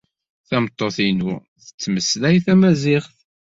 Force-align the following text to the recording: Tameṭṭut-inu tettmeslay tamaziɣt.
Tameṭṭut-inu 0.47 1.33
tettmeslay 1.65 2.37
tamaziɣt. 2.45 3.15